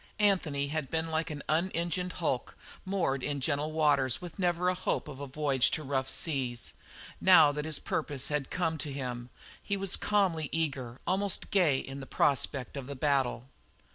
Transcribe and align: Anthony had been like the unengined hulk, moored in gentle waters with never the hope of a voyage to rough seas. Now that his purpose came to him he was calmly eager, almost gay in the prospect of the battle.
Anthony 0.17 0.69
had 0.69 0.89
been 0.89 1.11
like 1.11 1.27
the 1.27 1.43
unengined 1.47 2.13
hulk, 2.13 2.57
moored 2.85 3.21
in 3.21 3.39
gentle 3.39 3.71
waters 3.71 4.19
with 4.19 4.39
never 4.39 4.65
the 4.65 4.73
hope 4.73 5.07
of 5.07 5.19
a 5.19 5.27
voyage 5.27 5.69
to 5.69 5.83
rough 5.83 6.09
seas. 6.09 6.73
Now 7.21 7.51
that 7.51 7.65
his 7.65 7.77
purpose 7.77 8.29
came 8.49 8.79
to 8.79 8.91
him 8.91 9.29
he 9.61 9.77
was 9.77 9.95
calmly 9.95 10.49
eager, 10.51 10.99
almost 11.05 11.51
gay 11.51 11.77
in 11.77 11.99
the 11.99 12.07
prospect 12.07 12.75
of 12.77 12.87
the 12.87 12.95
battle. 12.95 13.47